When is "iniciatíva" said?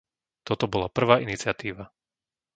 1.25-1.85